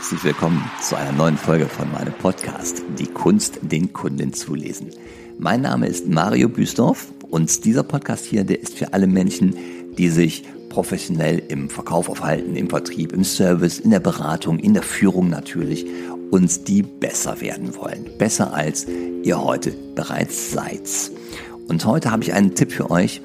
Herzlich 0.00 0.24
willkommen 0.24 0.64
zu 0.80 0.96
einer 0.96 1.12
neuen 1.12 1.36
Folge 1.36 1.66
von 1.66 1.92
meinem 1.92 2.14
Podcast 2.14 2.82
Die 2.98 3.06
Kunst, 3.06 3.58
den 3.60 3.92
Kunden 3.92 4.32
zu 4.32 4.54
lesen. 4.54 4.88
Mein 5.38 5.60
Name 5.60 5.88
ist 5.88 6.08
Mario 6.08 6.48
Büsdorf 6.48 7.08
und 7.28 7.66
dieser 7.66 7.82
Podcast 7.82 8.24
hier, 8.24 8.44
der 8.44 8.62
ist 8.62 8.78
für 8.78 8.94
alle 8.94 9.06
Menschen, 9.06 9.54
die 9.98 10.08
sich 10.08 10.44
professionell 10.70 11.42
im 11.48 11.68
Verkauf 11.68 12.08
aufhalten, 12.08 12.56
im 12.56 12.70
Vertrieb, 12.70 13.12
im 13.12 13.24
Service, 13.24 13.78
in 13.78 13.90
der 13.90 14.00
Beratung, 14.00 14.58
in 14.58 14.72
der 14.72 14.82
Führung 14.82 15.28
natürlich 15.28 15.84
und 16.30 16.66
die 16.66 16.80
besser 16.80 17.42
werden 17.42 17.76
wollen. 17.76 18.06
Besser 18.16 18.54
als 18.54 18.86
ihr 19.22 19.44
heute 19.44 19.74
bereits 19.94 20.50
seid. 20.50 20.88
Und 21.68 21.84
heute 21.84 22.10
habe 22.10 22.22
ich 22.22 22.32
einen 22.32 22.54
Tipp 22.54 22.72
für 22.72 22.90
euch, 22.90 23.20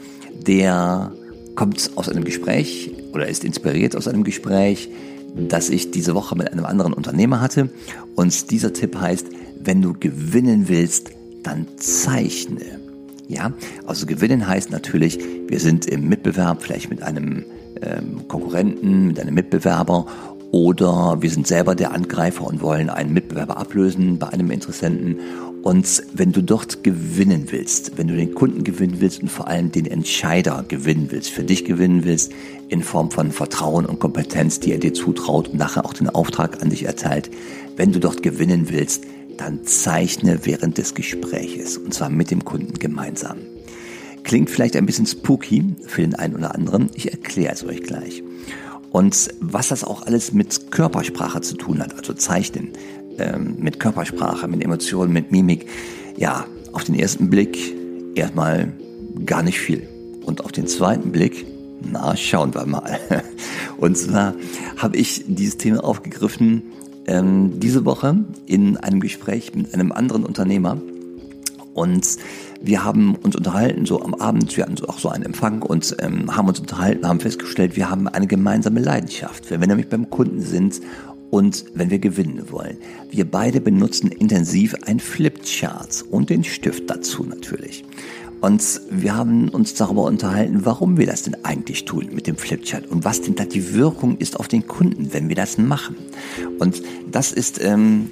der 0.45 1.13
kommt 1.55 1.91
aus 1.95 2.09
einem 2.09 2.25
Gespräch 2.25 2.91
oder 3.13 3.29
ist 3.29 3.45
inspiriert 3.45 3.95
aus 3.95 4.09
einem 4.09 4.25
Gespräch, 4.25 4.89
das 5.35 5.69
ich 5.69 5.91
diese 5.91 6.15
Woche 6.15 6.35
mit 6.35 6.51
einem 6.51 6.65
anderen 6.65 6.93
Unternehmer 6.93 7.41
hatte. 7.41 7.69
Und 8.15 8.51
dieser 8.51 8.73
Tipp 8.73 8.97
heißt, 8.99 9.27
wenn 9.59 9.81
du 9.81 9.93
gewinnen 9.93 10.67
willst, 10.67 11.11
dann 11.43 11.67
zeichne. 11.77 12.79
Ja, 13.27 13.51
also 13.85 14.05
gewinnen 14.05 14.47
heißt 14.47 14.71
natürlich, 14.71 15.19
wir 15.47 15.59
sind 15.59 15.87
im 15.87 16.07
Mitbewerb 16.07 16.61
vielleicht 16.61 16.89
mit 16.89 17.01
einem 17.01 17.43
ähm, 17.81 18.27
Konkurrenten, 18.27 19.07
mit 19.07 19.19
einem 19.19 19.33
Mitbewerber 19.33 20.05
oder 20.51 21.17
wir 21.21 21.29
sind 21.29 21.47
selber 21.47 21.75
der 21.75 21.91
Angreifer 21.91 22.45
und 22.45 22.61
wollen 22.61 22.89
einen 22.89 23.13
Mitbewerber 23.13 23.57
ablösen 23.57 24.19
bei 24.19 24.29
einem 24.29 24.51
Interessenten. 24.51 25.17
Und 25.65 26.03
wenn 26.13 26.31
du 26.31 26.43
dort 26.43 26.83
gewinnen 26.83 27.47
willst, 27.49 27.97
wenn 27.97 28.07
du 28.07 28.15
den 28.15 28.35
Kunden 28.35 28.63
gewinnen 28.63 28.97
willst 28.99 29.23
und 29.23 29.29
vor 29.29 29.47
allem 29.47 29.71
den 29.71 29.87
Entscheider 29.87 30.63
gewinnen 30.67 31.07
willst, 31.09 31.31
für 31.31 31.43
dich 31.43 31.65
gewinnen 31.65 32.03
willst, 32.03 32.31
in 32.69 32.83
Form 32.83 33.09
von 33.09 33.31
Vertrauen 33.31 33.87
und 33.87 33.97
Kompetenz, 33.97 34.59
die 34.59 34.73
er 34.73 34.77
dir 34.77 34.93
zutraut 34.93 35.47
und 35.47 35.57
nachher 35.57 35.83
auch 35.83 35.93
den 35.93 36.07
Auftrag 36.07 36.61
an 36.61 36.69
dich 36.69 36.83
erteilt, 36.83 37.31
wenn 37.77 37.91
du 37.91 37.99
dort 37.99 38.21
gewinnen 38.21 38.69
willst, 38.69 39.05
dann 39.37 39.65
zeichne 39.65 40.41
während 40.43 40.77
des 40.77 40.93
Gespräches 40.93 41.79
und 41.79 41.95
zwar 41.95 42.11
mit 42.11 42.29
dem 42.29 42.45
Kunden 42.45 42.77
gemeinsam. 42.77 43.37
Klingt 44.21 44.51
vielleicht 44.51 44.75
ein 44.75 44.85
bisschen 44.85 45.07
spooky 45.07 45.73
für 45.87 46.01
den 46.01 46.13
einen 46.13 46.35
oder 46.35 46.53
anderen, 46.53 46.91
ich 46.93 47.11
erkläre 47.11 47.55
es 47.55 47.63
euch 47.63 47.81
gleich. 47.81 48.21
Und 48.91 49.29
was 49.41 49.69
das 49.69 49.83
auch 49.83 50.03
alles 50.03 50.31
mit 50.31 50.71
Körpersprache 50.71 51.41
zu 51.41 51.57
tun 51.57 51.79
hat, 51.79 51.97
also 51.97 52.13
Zeichnen, 52.13 52.69
ähm, 53.19 53.55
mit 53.59 53.79
Körpersprache, 53.79 54.47
mit 54.47 54.63
Emotionen, 54.63 55.13
mit 55.13 55.31
Mimik, 55.31 55.67
ja, 56.17 56.45
auf 56.73 56.83
den 56.83 56.95
ersten 56.95 57.29
Blick 57.29 57.57
erstmal 58.15 58.73
gar 59.25 59.43
nicht 59.43 59.59
viel. 59.59 59.87
Und 60.25 60.43
auf 60.43 60.51
den 60.51 60.67
zweiten 60.67 61.11
Blick, 61.11 61.45
na, 61.81 62.15
schauen 62.15 62.53
wir 62.53 62.65
mal. 62.65 62.99
Und 63.77 63.97
zwar 63.97 64.33
habe 64.77 64.97
ich 64.97 65.23
dieses 65.27 65.57
Thema 65.57 65.83
aufgegriffen 65.83 66.63
ähm, 67.07 67.59
diese 67.59 67.85
Woche 67.85 68.15
in 68.45 68.77
einem 68.77 68.99
Gespräch 68.99 69.53
mit 69.53 69.73
einem 69.73 69.91
anderen 69.91 70.23
Unternehmer. 70.23 70.77
Und 71.73 72.17
wir 72.61 72.85
haben 72.85 73.15
uns 73.15 73.35
unterhalten, 73.35 73.85
so 73.85 74.01
am 74.01 74.15
Abend, 74.15 74.55
wir 74.55 74.63
hatten 74.63 74.83
auch 74.85 74.97
so 74.97 75.09
einen 75.09 75.25
Empfang 75.25 75.61
und 75.61 75.95
ähm, 75.99 76.35
haben 76.35 76.47
uns 76.47 76.59
unterhalten, 76.59 77.07
haben 77.07 77.19
festgestellt, 77.19 77.75
wir 77.75 77.89
haben 77.89 78.07
eine 78.07 78.27
gemeinsame 78.27 78.79
Leidenschaft. 78.79 79.51
Wenn 79.51 79.59
wir 79.59 79.67
nämlich 79.67 79.89
beim 79.89 80.09
Kunden 80.09 80.41
sind 80.41 80.79
und 81.35 81.65
wenn 81.73 81.89
wir 81.89 81.99
gewinnen 81.99 82.49
wollen. 82.49 82.77
Wir 83.11 83.29
beide 83.29 83.59
benutzen 83.59 84.09
intensiv 84.09 84.73
ein 84.85 85.01
Flipchart 85.01 86.05
und 86.09 86.29
den 86.29 86.45
Stift 86.45 86.89
dazu 86.89 87.25
natürlich. 87.25 87.83
Und 88.39 88.63
wir 88.89 89.17
haben 89.17 89.49
uns 89.49 89.73
darüber 89.73 90.03
unterhalten, 90.03 90.61
warum 90.63 90.97
wir 90.97 91.05
das 91.05 91.23
denn 91.23 91.35
eigentlich 91.43 91.83
tun 91.83 92.07
mit 92.13 92.27
dem 92.27 92.37
Flipchart 92.37 92.87
und 92.87 93.03
was 93.03 93.19
denn 93.19 93.35
da 93.35 93.43
die 93.43 93.73
Wirkung 93.73 94.17
ist 94.17 94.39
auf 94.39 94.47
den 94.47 94.65
Kunden, 94.65 95.11
wenn 95.11 95.27
wir 95.27 95.35
das 95.35 95.57
machen. 95.57 95.97
Und 96.57 96.81
das 97.11 97.33
ist 97.33 97.61
ähm, 97.61 98.11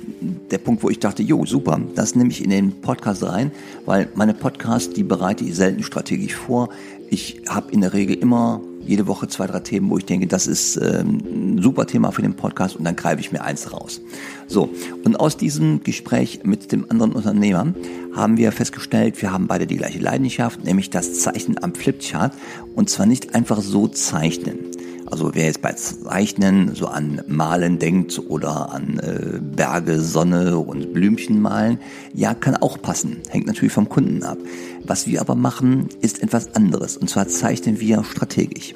der 0.52 0.58
Punkt, 0.58 0.84
wo 0.84 0.90
ich 0.90 1.00
dachte, 1.00 1.24
jo, 1.24 1.46
super, 1.46 1.80
das 1.96 2.16
nehme 2.16 2.30
ich 2.30 2.44
in 2.44 2.50
den 2.50 2.82
Podcast 2.82 3.24
rein, 3.24 3.52
weil 3.86 4.10
meine 4.16 4.34
Podcasts, 4.34 4.94
die 4.94 5.04
bereite 5.04 5.46
ich 5.46 5.56
selten 5.56 5.84
strategisch 5.84 6.36
vor. 6.36 6.68
Ich 7.14 7.44
habe 7.48 7.72
in 7.72 7.82
der 7.82 7.94
Regel 7.94 8.16
immer 8.16 8.60
jede 8.88 9.06
Woche 9.06 9.28
zwei, 9.28 9.46
drei 9.46 9.60
Themen, 9.60 9.92
wo 9.92 10.00
ich 10.00 10.06
denke, 10.06 10.26
das 10.26 10.48
ist 10.48 10.78
ähm, 10.78 11.20
ein 11.24 11.62
super 11.62 11.86
Thema 11.86 12.10
für 12.10 12.24
den 12.24 12.36
Podcast 12.36 12.76
und 12.76 12.86
dann 12.86 12.96
greife 12.96 13.22
ich 13.22 13.32
mir 13.32 13.44
eins 13.44 13.72
raus. 13.72 14.02
So, 14.48 14.74
und 15.06 15.20
aus 15.20 15.38
diesem 15.38 15.84
Gespräch 15.84 16.40
mit 16.44 16.72
dem 16.72 16.90
anderen 16.90 17.12
Unternehmer 17.12 17.72
haben 18.16 18.38
wir 18.38 18.52
festgestellt, 18.52 19.22
wir 19.22 19.32
haben 19.32 19.46
beide 19.46 19.68
die 19.68 19.78
gleiche 19.78 20.00
Leidenschaft, 20.00 20.64
nämlich 20.64 20.90
das 20.90 21.20
Zeichnen 21.20 21.64
am 21.64 21.76
Flipchart 21.76 22.34
und 22.74 22.90
zwar 22.90 23.06
nicht 23.06 23.36
einfach 23.36 23.62
so 23.62 23.88
zeichnen. 23.88 24.73
Also 25.10 25.32
wer 25.34 25.46
jetzt 25.46 25.62
bei 25.62 25.74
Zeichnen 25.74 26.76
so 26.76 26.88
an 26.88 27.22
Malen 27.28 27.80
denkt 27.80 28.20
oder 28.30 28.72
an 28.72 29.00
äh, 29.00 29.40
Berge, 29.40 30.00
Sonne 30.02 30.58
und 30.58 30.94
Blümchen 30.94 31.42
malen, 31.42 31.80
ja, 32.14 32.34
kann 32.34 32.56
auch 32.56 32.82
passen. 32.82 33.18
Hängt 33.30 33.48
natürlich 33.48 33.74
vom 33.74 33.90
Kunden 33.90 34.24
ab. 34.24 34.38
Was 34.86 35.08
wir 35.08 35.22
aber 35.22 35.36
machen, 35.36 35.90
ist 36.02 36.24
etwas 36.24 36.56
anderes. 36.56 36.98
Und 36.98 37.10
zwar 37.10 37.28
zeichnen 37.28 37.80
wir 37.80 38.04
strategisch. 38.04 38.76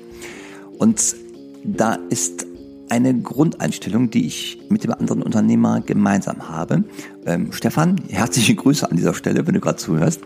Und 0.77 1.15
da 1.63 1.97
ist 2.09 2.45
eine 2.89 3.19
Grundeinstellung, 3.19 4.09
die 4.09 4.25
ich 4.27 4.59
mit 4.69 4.83
dem 4.83 4.93
anderen 4.93 5.21
Unternehmer 5.21 5.81
gemeinsam 5.81 6.49
habe. 6.49 6.83
Ähm, 7.25 7.51
Stefan, 7.51 8.01
herzliche 8.09 8.55
Grüße 8.55 8.89
an 8.89 8.95
dieser 8.95 9.13
Stelle, 9.13 9.45
wenn 9.45 9.53
du 9.53 9.59
gerade 9.59 9.77
zuhörst 9.77 10.21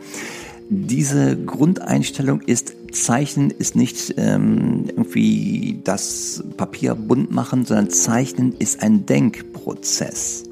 diese 0.73 1.35
Grundeinstellung 1.35 2.39
ist, 2.39 2.73
Zeichnen 2.91 3.51
ist 3.51 3.75
nicht 3.75 4.13
ähm, 4.17 4.85
irgendwie 4.87 5.81
das 5.83 6.43
Papier 6.57 6.95
bunt 6.95 7.31
machen, 7.31 7.65
sondern 7.65 7.89
Zeichnen 7.89 8.53
ist 8.59 8.81
ein 8.83 9.05
Denkprozess. 9.05 10.43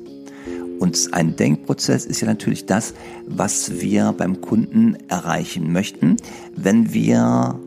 Und 0.79 1.09
ein 1.11 1.35
Denkprozess 1.35 2.05
ist 2.05 2.21
ja 2.21 2.27
natürlich 2.27 2.65
das, 2.65 2.93
was 3.27 3.81
wir 3.81 4.13
beim 4.17 4.39
Kunden 4.39 4.97
erreichen 5.09 5.73
möchten, 5.73 6.15
wenn 6.55 6.93
wir 6.93 7.59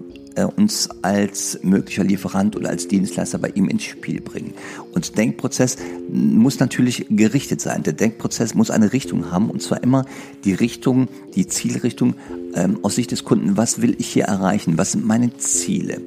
uns 0.56 0.88
als 1.02 1.58
möglicher 1.62 2.04
Lieferant 2.04 2.56
oder 2.56 2.70
als 2.70 2.88
Dienstleister 2.88 3.38
bei 3.38 3.50
ihm 3.50 3.68
ins 3.68 3.84
Spiel 3.84 4.20
bringen. 4.20 4.54
Und 4.92 5.16
Denkprozess 5.18 5.76
muss 6.10 6.58
natürlich 6.58 7.06
gerichtet 7.10 7.60
sein. 7.60 7.82
Der 7.82 7.92
Denkprozess 7.92 8.54
muss 8.54 8.70
eine 8.70 8.92
Richtung 8.92 9.30
haben 9.30 9.50
und 9.50 9.62
zwar 9.62 9.82
immer 9.82 10.04
die 10.44 10.54
Richtung, 10.54 11.08
die 11.34 11.46
Zielrichtung 11.46 12.14
ähm, 12.54 12.78
aus 12.82 12.94
Sicht 12.94 13.10
des 13.10 13.24
Kunden. 13.24 13.56
Was 13.56 13.82
will 13.82 13.94
ich 13.98 14.08
hier 14.08 14.24
erreichen? 14.24 14.78
Was 14.78 14.92
sind 14.92 15.04
meine 15.06 15.36
Ziele? 15.36 16.00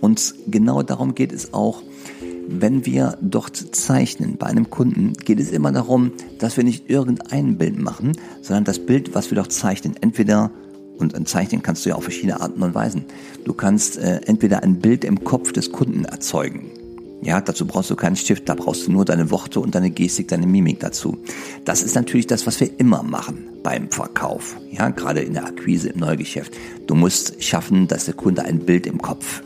Und 0.00 0.34
genau 0.46 0.82
darum 0.82 1.14
geht 1.14 1.32
es 1.32 1.54
auch, 1.54 1.82
wenn 2.46 2.84
wir 2.84 3.16
dort 3.20 3.56
zeichnen 3.56 4.36
bei 4.36 4.46
einem 4.46 4.70
Kunden, 4.70 5.14
geht 5.14 5.40
es 5.40 5.50
immer 5.50 5.72
darum, 5.72 6.12
dass 6.38 6.56
wir 6.56 6.64
nicht 6.64 6.90
irgendein 6.90 7.56
Bild 7.56 7.78
machen, 7.78 8.12
sondern 8.42 8.64
das 8.64 8.78
Bild, 8.78 9.14
was 9.14 9.30
wir 9.30 9.36
dort 9.36 9.52
zeichnen, 9.52 9.94
entweder 10.00 10.50
und 10.98 11.14
ein 11.14 11.26
Zeichnen 11.26 11.62
kannst 11.62 11.84
du 11.84 11.90
ja 11.90 11.96
auf 11.96 12.04
verschiedene 12.04 12.40
Arten 12.40 12.62
und 12.62 12.74
Weisen. 12.74 13.04
Du 13.44 13.52
kannst 13.52 13.98
äh, 13.98 14.20
entweder 14.26 14.62
ein 14.62 14.78
Bild 14.78 15.04
im 15.04 15.24
Kopf 15.24 15.52
des 15.52 15.72
Kunden 15.72 16.04
erzeugen. 16.04 16.70
Ja, 17.22 17.40
dazu 17.40 17.66
brauchst 17.66 17.90
du 17.90 17.96
keinen 17.96 18.16
Stift, 18.16 18.48
da 18.50 18.54
brauchst 18.54 18.86
du 18.86 18.92
nur 18.92 19.06
deine 19.06 19.30
Worte 19.30 19.58
und 19.60 19.74
deine 19.74 19.90
Gestik, 19.90 20.28
deine 20.28 20.46
Mimik 20.46 20.80
dazu. 20.80 21.16
Das 21.64 21.82
ist 21.82 21.94
natürlich 21.94 22.26
das, 22.26 22.46
was 22.46 22.60
wir 22.60 22.68
immer 22.78 23.02
machen 23.02 23.48
beim 23.62 23.90
Verkauf. 23.90 24.56
Ja, 24.70 24.90
gerade 24.90 25.20
in 25.20 25.32
der 25.32 25.46
Akquise, 25.46 25.88
im 25.88 26.00
Neugeschäft. 26.00 26.52
Du 26.86 26.94
musst 26.94 27.42
schaffen, 27.42 27.88
dass 27.88 28.04
der 28.04 28.14
Kunde 28.14 28.44
ein 28.44 28.58
Bild 28.60 28.86
im 28.86 29.00
Kopf 29.00 29.42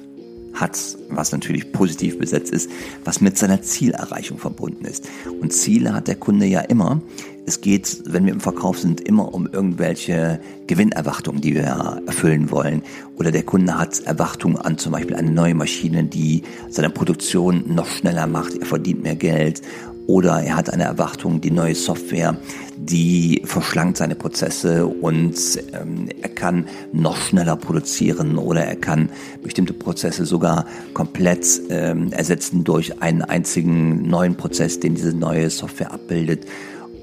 hat, 0.55 0.77
was 1.09 1.31
natürlich 1.31 1.73
positiv 1.73 2.19
besetzt 2.19 2.53
ist, 2.53 2.69
was 3.05 3.21
mit 3.21 3.39
seiner 3.39 3.63
Zielerreichung 3.63 4.39
verbunden 4.39 4.85
ist. 4.85 5.09
Und 5.41 5.53
Ziele 5.53 5.95
hat 5.95 6.09
der 6.09 6.17
Kunde 6.17 6.47
ja 6.47 6.61
immer. 6.61 7.01
Es 7.49 7.63
geht, 7.63 8.03
wenn 8.05 8.27
wir 8.27 8.35
im 8.35 8.41
Verkauf 8.41 8.79
sind, 8.79 9.01
immer 9.01 9.33
um 9.33 9.47
irgendwelche 9.47 10.39
Gewinnerwartungen, 10.67 11.41
die 11.41 11.55
wir 11.55 12.03
erfüllen 12.07 12.51
wollen. 12.51 12.83
Oder 13.17 13.31
der 13.31 13.43
Kunde 13.43 13.79
hat 13.79 14.01
Erwartungen 14.01 14.59
an 14.59 14.77
zum 14.77 14.93
Beispiel 14.93 15.17
eine 15.17 15.31
neue 15.31 15.55
Maschine, 15.55 16.05
die 16.05 16.43
seine 16.69 16.91
Produktion 16.91 17.65
noch 17.75 17.87
schneller 17.87 18.27
macht. 18.27 18.59
Er 18.59 18.67
verdient 18.67 19.03
mehr 19.03 19.17
Geld 19.17 19.63
oder 20.07 20.43
er 20.43 20.57
hat 20.57 20.71
eine 20.71 20.85
Erwartung, 20.85 21.41
die 21.41 21.51
neue 21.51 21.75
Software, 21.75 22.37
die 22.77 23.41
verschlankt 23.47 23.97
seine 23.97 24.15
Prozesse 24.15 24.87
und 24.87 25.35
ähm, 25.73 26.11
er 26.21 26.29
kann 26.29 26.67
noch 26.93 27.17
schneller 27.17 27.57
produzieren 27.57 28.37
oder 28.37 28.65
er 28.65 28.77
kann 28.77 29.09
bestimmte 29.43 29.73
Prozesse 29.73 30.27
sogar 30.27 30.67
komplett 30.93 31.47
ähm, 31.71 32.13
ersetzen 32.13 32.65
durch 32.65 33.01
einen 33.01 33.23
einzigen 33.23 34.07
neuen 34.07 34.35
Prozess, 34.35 34.81
den 34.81 34.95
diese 34.95 35.15
neue 35.15 35.49
Software 35.49 35.93
abbildet 35.93 36.45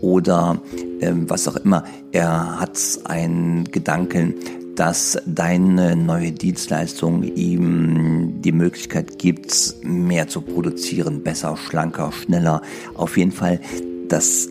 oder 0.05 0.61
ähm, 1.01 1.27
was 1.29 1.47
auch 1.47 1.55
immer. 1.55 1.83
Er 2.11 2.59
hat 2.59 2.79
einen 3.05 3.63
Gedanken, 3.65 4.35
dass 4.75 5.17
deine 5.25 5.95
neue 5.95 6.31
Dienstleistung 6.31 7.23
ihm 7.23 8.41
die 8.41 8.51
Möglichkeit 8.51 9.17
gibt, 9.17 9.73
mehr 9.83 10.27
zu 10.27 10.41
produzieren, 10.41 11.23
besser, 11.23 11.57
schlanker, 11.57 12.11
schneller. 12.11 12.61
Auf 12.93 13.17
jeden 13.17 13.31
Fall, 13.31 13.59
das, 14.07 14.47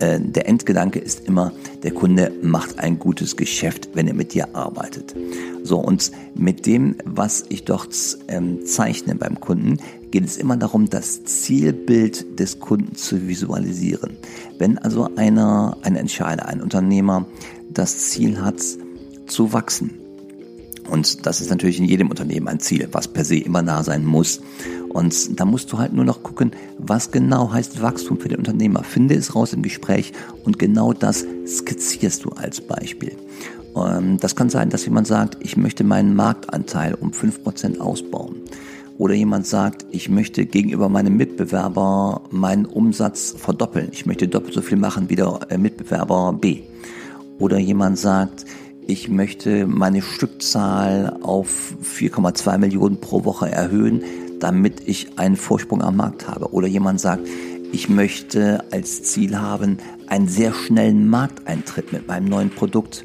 äh, 0.00 0.18
der 0.18 0.48
Endgedanke 0.48 0.98
ist 0.98 1.28
immer, 1.28 1.52
der 1.84 1.92
Kunde 1.92 2.32
macht 2.42 2.80
ein 2.80 2.98
gutes 2.98 3.36
Geschäft, 3.36 3.90
wenn 3.94 4.08
er 4.08 4.14
mit 4.14 4.34
dir 4.34 4.56
arbeitet. 4.56 5.14
So, 5.62 5.78
und 5.78 6.10
mit 6.34 6.66
dem, 6.66 6.96
was 7.04 7.44
ich 7.50 7.64
dort 7.64 7.94
ähm, 8.26 8.64
zeichne 8.64 9.14
beim 9.14 9.38
Kunden, 9.38 9.78
geht 10.10 10.24
es 10.24 10.36
immer 10.36 10.56
darum, 10.56 10.88
das 10.88 11.24
Zielbild 11.24 12.38
des 12.38 12.60
Kunden 12.60 12.94
zu 12.94 13.28
visualisieren. 13.28 14.16
Wenn 14.58 14.78
also 14.78 15.08
einer, 15.16 15.76
ein 15.82 15.96
Entscheider, 15.96 16.46
ein 16.46 16.62
Unternehmer 16.62 17.26
das 17.70 18.10
Ziel 18.10 18.40
hat, 18.40 18.60
zu 19.26 19.52
wachsen, 19.52 19.90
und 20.88 21.26
das 21.26 21.40
ist 21.40 21.50
natürlich 21.50 21.78
in 21.78 21.84
jedem 21.84 22.08
Unternehmen 22.08 22.48
ein 22.48 22.60
Ziel, 22.60 22.88
was 22.92 23.08
per 23.08 23.24
se 23.24 23.36
immer 23.36 23.62
nah 23.62 23.82
sein 23.82 24.04
muss. 24.04 24.40
Und 24.88 25.38
da 25.38 25.44
musst 25.44 25.70
du 25.72 25.78
halt 25.78 25.92
nur 25.92 26.04
noch 26.04 26.22
gucken, 26.22 26.52
was 26.78 27.10
genau 27.10 27.52
heißt 27.52 27.82
Wachstum 27.82 28.18
für 28.18 28.28
den 28.28 28.38
Unternehmer. 28.38 28.82
Finde 28.84 29.14
es 29.14 29.34
raus 29.34 29.52
im 29.52 29.62
Gespräch 29.62 30.12
und 30.44 30.58
genau 30.58 30.92
das 30.94 31.26
skizzierst 31.46 32.24
du 32.24 32.30
als 32.30 32.60
Beispiel. 32.60 33.16
Ähm, 33.76 34.18
das 34.18 34.34
kann 34.34 34.48
sein, 34.48 34.70
dass 34.70 34.86
jemand 34.86 35.06
sagt, 35.06 35.36
ich 35.40 35.56
möchte 35.56 35.84
meinen 35.84 36.16
Marktanteil 36.16 36.94
um 36.94 37.12
fünf 37.12 37.42
Prozent 37.42 37.80
ausbauen. 37.80 38.36
Oder 38.98 39.14
jemand 39.14 39.46
sagt, 39.46 39.86
ich 39.92 40.08
möchte 40.08 40.44
gegenüber 40.44 40.88
meinem 40.88 41.16
Mitbewerber 41.16 42.22
meinen 42.30 42.66
Umsatz 42.66 43.32
verdoppeln. 43.38 43.90
Ich 43.92 44.06
möchte 44.06 44.26
doppelt 44.26 44.54
so 44.54 44.60
viel 44.60 44.76
machen 44.76 45.08
wie 45.08 45.14
der 45.14 45.38
äh, 45.50 45.56
Mitbewerber 45.56 46.32
B. 46.32 46.62
Oder 47.38 47.58
jemand 47.58 47.96
sagt, 47.96 48.44
ich 48.88 49.08
möchte 49.08 49.68
meine 49.68 50.02
Stückzahl 50.02 51.16
auf 51.22 51.74
4,2 51.84 52.58
Millionen 52.58 53.00
pro 53.00 53.24
Woche 53.24 53.48
erhöhen, 53.48 54.02
damit 54.40 54.82
ich 54.86 55.16
einen 55.16 55.36
Vorsprung 55.36 55.80
am 55.80 55.96
Markt 55.96 56.26
habe. 56.26 56.52
Oder 56.52 56.66
jemand 56.66 57.00
sagt, 57.00 57.28
ich 57.70 57.88
möchte 57.88 58.64
als 58.72 59.04
Ziel 59.04 59.38
haben 59.38 59.78
einen 60.08 60.26
sehr 60.26 60.52
schnellen 60.52 61.08
Markteintritt 61.08 61.92
mit 61.92 62.08
meinem 62.08 62.28
neuen 62.28 62.50
Produkt 62.50 63.04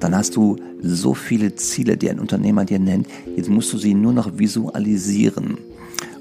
dann 0.00 0.14
hast 0.14 0.36
du 0.36 0.56
so 0.80 1.14
viele 1.14 1.54
Ziele, 1.54 1.96
die 1.96 2.10
ein 2.10 2.20
Unternehmer 2.20 2.64
dir 2.64 2.78
nennt. 2.78 3.06
Jetzt 3.36 3.48
musst 3.48 3.72
du 3.72 3.78
sie 3.78 3.94
nur 3.94 4.12
noch 4.12 4.38
visualisieren. 4.38 5.58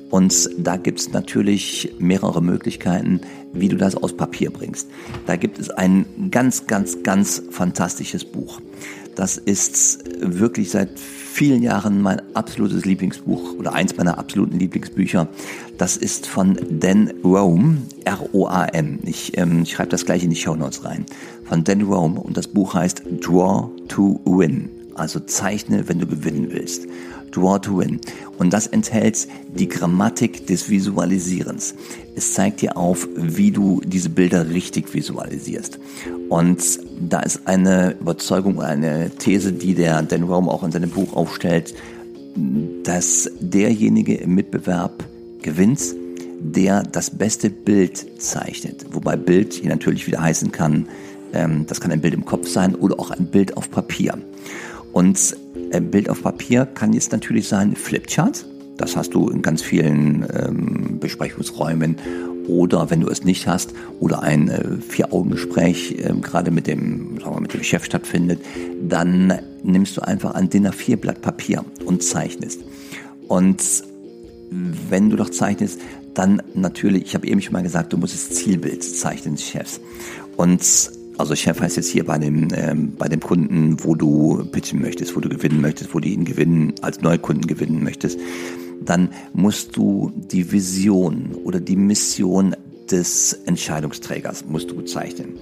Und 0.09 0.49
da 0.59 0.77
gibt 0.77 0.99
es 0.99 1.11
natürlich 1.11 1.95
mehrere 1.97 2.41
Möglichkeiten, 2.41 3.21
wie 3.51 3.67
du 3.67 3.77
das 3.77 3.95
aus 3.95 4.15
Papier 4.15 4.51
bringst. 4.51 4.87
Da 5.25 5.35
gibt 5.35 5.57
es 5.57 5.71
ein 5.71 6.05
ganz, 6.29 6.67
ganz, 6.67 7.01
ganz 7.01 7.41
fantastisches 7.49 8.23
Buch. 8.23 8.61
Das 9.15 9.37
ist 9.37 10.03
wirklich 10.21 10.69
seit 10.69 10.91
vielen 11.33 11.63
Jahren 11.63 12.01
mein 12.01 12.21
absolutes 12.35 12.85
Lieblingsbuch 12.85 13.55
oder 13.57 13.73
eins 13.73 13.97
meiner 13.97 14.19
absoluten 14.19 14.59
Lieblingsbücher. 14.59 15.27
Das 15.79 15.97
ist 15.97 16.27
von 16.27 16.57
Dan 16.69 17.11
Rome, 17.23 17.77
R-O-A-M. 18.05 18.99
Ich 19.03 19.35
ähm, 19.37 19.65
schreibe 19.65 19.89
das 19.89 20.05
gleich 20.05 20.23
in 20.23 20.29
die 20.29 20.35
Show 20.35 20.55
Notes 20.55 20.85
rein. 20.85 21.05
Von 21.45 21.63
Dan 21.63 21.81
Rome 21.81 22.19
und 22.19 22.37
das 22.37 22.47
Buch 22.47 22.75
heißt 22.75 23.03
Draw 23.21 23.69
to 23.87 24.21
Win. 24.25 24.82
Also 24.95 25.19
zeichne, 25.19 25.87
wenn 25.87 25.99
du 25.99 26.07
gewinnen 26.07 26.47
willst. 26.51 26.87
Draw 27.31 27.59
to 27.59 27.79
Win. 27.79 27.99
Und 28.37 28.53
das 28.53 28.67
enthält 28.67 29.27
die 29.55 29.67
Grammatik 29.67 30.45
des 30.47 30.69
Visualisierens. 30.69 31.75
Es 32.15 32.33
zeigt 32.33 32.61
dir 32.61 32.77
auf, 32.77 33.07
wie 33.15 33.51
du 33.51 33.81
diese 33.83 34.09
Bilder 34.09 34.49
richtig 34.49 34.93
visualisierst. 34.93 35.79
Und 36.29 36.79
da 36.99 37.21
ist 37.21 37.41
eine 37.45 37.95
Überzeugung, 37.99 38.61
eine 38.61 39.09
These, 39.17 39.51
die 39.51 39.73
der 39.73 40.01
Dan 40.03 40.23
Rome 40.23 40.51
auch 40.51 40.63
in 40.63 40.71
seinem 40.71 40.91
Buch 40.91 41.13
aufstellt, 41.13 41.73
dass 42.83 43.29
derjenige 43.39 44.15
im 44.15 44.35
Mitbewerb 44.35 45.03
gewinnt, 45.41 45.81
der 46.39 46.83
das 46.83 47.09
beste 47.09 47.49
Bild 47.49 48.21
zeichnet. 48.21 48.85
Wobei 48.91 49.15
Bild 49.15 49.53
hier 49.53 49.69
natürlich 49.69 50.07
wieder 50.07 50.21
heißen 50.21 50.51
kann, 50.51 50.87
ähm, 51.33 51.65
das 51.67 51.79
kann 51.79 51.91
ein 51.91 52.01
Bild 52.01 52.13
im 52.13 52.25
Kopf 52.25 52.47
sein 52.47 52.75
oder 52.75 52.99
auch 52.99 53.11
ein 53.11 53.27
Bild 53.27 53.55
auf 53.57 53.71
Papier. 53.71 54.17
Und 54.93 55.35
ein 55.73 55.91
Bild 55.91 56.09
auf 56.09 56.23
Papier 56.23 56.65
kann 56.65 56.93
jetzt 56.93 57.11
natürlich 57.11 57.47
sein 57.47 57.75
Flipchart. 57.75 58.45
Das 58.77 58.95
hast 58.95 59.13
du 59.13 59.29
in 59.29 59.41
ganz 59.41 59.61
vielen 59.61 60.25
ähm, 60.33 60.99
Besprechungsräumen 60.99 61.97
oder 62.47 62.89
wenn 62.89 63.01
du 63.01 63.07
es 63.07 63.23
nicht 63.23 63.47
hast 63.47 63.73
oder 63.99 64.21
ein 64.21 64.49
äh, 64.49 64.77
Vier-Augen-Gespräch 64.77 65.95
äh, 65.99 66.13
gerade 66.21 66.51
mit 66.51 66.67
dem, 66.67 67.19
sagen 67.19 67.35
wir, 67.35 67.41
mit 67.41 67.53
dem 67.53 67.63
Chef 67.63 67.85
stattfindet, 67.85 68.39
dann 68.81 69.39
nimmst 69.63 69.97
du 69.97 70.01
einfach 70.01 70.33
ein 70.35 70.49
DIN 70.49 70.67
A4-Blatt 70.67 71.21
Papier 71.21 71.63
und 71.85 72.03
zeichnest. 72.03 72.61
Und 73.27 73.83
wenn 74.89 75.09
du 75.09 75.15
doch 75.15 75.29
zeichnest, 75.29 75.79
dann 76.13 76.41
natürlich, 76.53 77.03
ich 77.03 77.15
habe 77.15 77.27
eben 77.27 77.41
schon 77.41 77.53
mal 77.53 77.63
gesagt, 77.63 77.93
du 77.93 77.97
musst 77.97 78.13
das 78.13 78.29
Zielbild 78.29 78.83
zeichnen 78.83 79.35
des 79.35 79.45
Chefs. 79.45 79.79
Und 80.37 80.61
also 81.17 81.35
Chef 81.35 81.59
heißt 81.59 81.77
jetzt 81.77 81.89
hier 81.89 82.05
bei 82.05 82.17
dem, 82.17 82.47
ähm, 82.55 82.93
bei 82.97 83.07
dem 83.07 83.19
Kunden, 83.19 83.77
wo 83.83 83.95
du 83.95 84.45
pitchen 84.51 84.81
möchtest, 84.81 85.15
wo 85.15 85.19
du 85.19 85.29
gewinnen 85.29 85.61
möchtest, 85.61 85.93
wo 85.93 85.99
du 85.99 86.07
ihn 86.07 86.25
gewinnen, 86.25 86.73
als 86.81 87.01
Neukunden 87.01 87.47
gewinnen 87.47 87.83
möchtest, 87.83 88.19
dann 88.81 89.09
musst 89.33 89.75
du 89.77 90.11
die 90.15 90.51
Vision 90.51 91.31
oder 91.43 91.59
die 91.59 91.75
Mission 91.75 92.55
des 92.91 93.33
Entscheidungsträgers 93.45 94.45
musst 94.45 94.71
du 94.71 94.81
zeichnen. 94.81 95.39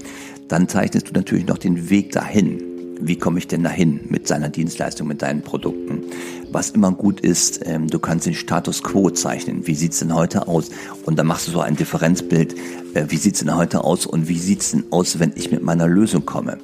Dann 0.48 0.68
zeichnest 0.68 1.10
du 1.10 1.14
natürlich 1.14 1.48
noch 1.48 1.58
den 1.58 1.90
Weg 1.90 2.12
dahin 2.12 2.71
wie 3.02 3.18
komme 3.18 3.40
ich 3.40 3.48
denn 3.48 3.64
dahin 3.64 4.02
mit 4.10 4.28
seiner 4.28 4.50
Dienstleistung, 4.50 5.08
mit 5.08 5.22
deinen 5.22 5.42
Produkten. 5.42 6.04
Was 6.52 6.72
immer 6.72 6.92
gut 6.92 7.20
ist, 7.20 7.62
ähm, 7.66 7.88
du 7.88 8.00
kannst 8.00 8.26
den 8.26 8.34
Status 8.34 8.84
quo 8.84 9.10
zeichnen. 9.10 9.68
Wie 9.68 9.76
sieht's 9.76 10.00
denn 10.00 10.14
heute 10.14 10.48
aus? 10.48 10.70
Und 11.06 11.18
dann 11.18 11.28
machst 11.28 11.48
du 11.48 11.52
so 11.52 11.62
ein 11.62 11.76
Differenzbild. 11.76 12.56
Äh, 12.94 13.06
wie 13.10 13.18
sieht's 13.18 13.40
denn 13.40 13.56
heute 13.56 13.84
aus 13.84 14.06
und 14.06 14.28
wie 14.28 14.38
sieht's 14.38 14.72
denn 14.72 14.84
aus, 14.92 15.20
wenn 15.20 15.32
ich 15.36 15.52
mit 15.52 15.64
meiner 15.64 15.88
Lösung 15.88 16.26
komme? 16.26 16.58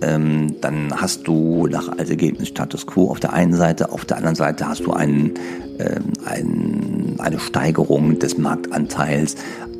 Ähm, 0.00 0.56
dann 0.60 0.92
hast 1.00 1.28
du 1.28 1.68
nach 1.68 1.88
als 1.96 2.10
Ergebnis 2.10 2.48
Status 2.48 2.86
quo 2.86 3.10
auf 3.10 3.20
der 3.20 3.32
einen 3.32 3.54
Seite, 3.54 3.92
auf 3.92 4.04
der 4.04 4.16
anderen 4.16 4.34
Seite 4.34 4.66
hast 4.66 4.80
du 4.84 4.92
einen, 4.92 5.34
ähm, 5.78 6.12
einen, 6.24 7.16
eine 7.18 7.38
Steigerung 7.38 8.18
des 8.18 8.36
Marktanteils, 8.36 9.36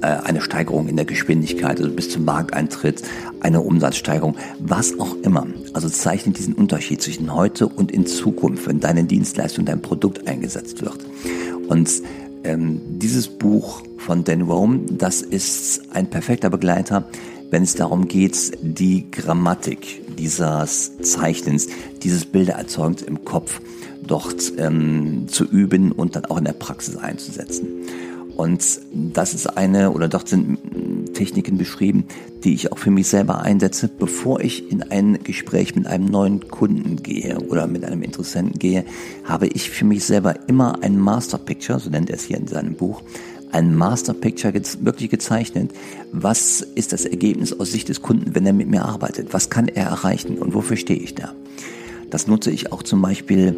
eine 0.06 0.40
Steigerung 0.40 0.88
in 0.88 0.96
der 0.96 1.04
Geschwindigkeit, 1.04 1.78
also 1.78 1.90
bis 1.90 2.10
zum 2.10 2.25
Markteintritt, 2.25 3.02
eine 3.40 3.60
Umsatzsteigerung, 3.60 4.37
was 4.58 4.99
auch 4.99 5.16
immer. 5.22 5.46
Also 5.72 5.88
zeichnet 5.88 6.38
diesen 6.38 6.54
Unterschied 6.54 7.02
zwischen 7.02 7.34
heute 7.34 7.66
und 7.69 7.90
in 7.90 8.06
Zukunft, 8.06 8.66
wenn 8.66 8.81
deine 8.81 9.04
Dienstleistung, 9.04 9.64
dein 9.64 9.82
Produkt 9.82 10.26
eingesetzt 10.26 10.82
wird. 10.82 10.99
Und 11.69 11.90
ähm, 12.44 12.81
dieses 12.99 13.28
Buch 13.28 13.82
von 13.99 14.25
Dan 14.25 14.43
Rome, 14.43 14.81
das 14.90 15.22
ist 15.22 15.82
ein 15.93 16.10
perfekter 16.10 16.50
Begleiter, 16.50 17.05
wenn 17.50 17.62
es 17.62 17.75
darum 17.75 18.08
geht, 18.08 18.52
die 18.62 19.10
Grammatik 19.10 20.16
dieses 20.16 20.98
Zeichnens, 20.98 21.69
dieses 22.02 22.25
Bildererzeugens 22.25 23.02
im 23.02 23.25
Kopf 23.25 23.60
dort 24.05 24.52
ähm, 24.58 25.26
zu 25.28 25.44
üben 25.44 25.93
und 25.93 26.16
dann 26.16 26.25
auch 26.25 26.38
in 26.38 26.44
der 26.44 26.55
Praxis 26.55 26.96
einzusetzen. 26.96 27.69
Und 28.36 28.81
das 28.93 29.34
ist 29.34 29.46
eine, 29.46 29.93
oder 29.93 30.08
dort 30.08 30.29
sind 30.29 30.58
Techniken 31.15 31.58
beschrieben, 31.58 32.05
die 32.44 32.55
ich 32.55 32.72
auch 32.72 32.79
für 32.79 32.91
mich 32.91 33.08
selber 33.08 33.43
einsetze, 33.43 33.89
bevor 33.89 34.41
ich 34.41 34.70
in 34.70 34.82
ein 34.82 35.19
Gespräch 35.22 35.77
mit 35.77 35.86
einem 35.86 36.06
neuen 36.06 36.48
Kunden 36.48 37.03
gehe 37.03 37.39
oder 37.39 37.67
mit 37.67 37.84
einem 37.84 38.03
Interessenten 38.03 38.58
gehe, 38.58 38.84
habe 39.24 39.46
ich 39.46 39.70
für 39.70 39.84
mich 39.84 40.05
selber 40.05 40.34
immer 40.48 40.82
ein 40.82 40.98
Master 40.98 41.39
Picture, 41.39 41.79
so 41.79 41.91
nennt 41.91 42.10
er 42.10 42.17
es 42.17 42.24
hier 42.24 42.39
in 42.39 42.48
seinem 42.48 42.74
Buch, 42.74 43.03
ein 43.53 43.77
Master 43.77 44.15
Picture 44.15 44.53
wirklich 44.55 45.10
gezeichnet. 45.10 45.70
Was 46.10 46.62
ist 46.62 46.93
das 46.93 47.05
Ergebnis 47.05 47.53
aus 47.53 47.70
Sicht 47.70 47.89
des 47.89 48.01
Kunden, 48.01 48.34
wenn 48.34 48.46
er 48.46 48.55
mit 48.55 48.69
mir 48.69 48.84
arbeitet? 48.84 49.29
Was 49.32 49.51
kann 49.51 49.69
er 49.69 49.86
erreichen 49.86 50.39
und 50.39 50.55
wofür 50.55 50.77
stehe 50.77 50.98
ich 50.98 51.15
da? 51.15 51.34
Das 52.10 52.27
nutze 52.27 52.51
ich 52.51 52.72
auch 52.72 52.82
zum 52.82 53.03
Beispiel 53.03 53.55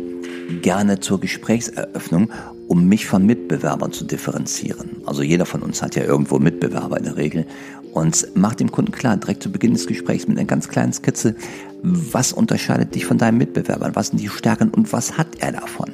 gerne 0.62 1.00
zur 1.00 1.20
Gesprächseröffnung, 1.20 2.30
um 2.68 2.88
mich 2.88 3.06
von 3.06 3.24
Mitbewerbern 3.26 3.92
zu 3.92 4.04
differenzieren. 4.04 4.90
Also 5.06 5.22
jeder 5.22 5.46
von 5.46 5.62
uns 5.62 5.82
hat 5.82 5.96
ja 5.96 6.04
irgendwo 6.04 6.38
Mitbewerber 6.38 6.98
in 6.98 7.04
der 7.04 7.16
Regel 7.16 7.46
und 7.92 8.26
macht 8.34 8.60
dem 8.60 8.72
Kunden 8.72 8.92
klar, 8.92 9.16
direkt 9.16 9.42
zu 9.42 9.52
Beginn 9.52 9.72
des 9.72 9.86
Gesprächs 9.86 10.26
mit 10.26 10.36
einer 10.36 10.46
ganz 10.46 10.68
kleinen 10.68 10.92
Skizze, 10.92 11.36
was 11.82 12.32
unterscheidet 12.32 12.94
dich 12.94 13.06
von 13.06 13.18
deinen 13.18 13.38
Mitbewerbern, 13.38 13.94
was 13.94 14.08
sind 14.08 14.20
die 14.20 14.28
Stärken 14.28 14.70
und 14.70 14.92
was 14.92 15.16
hat 15.16 15.28
er 15.38 15.52
davon. 15.52 15.90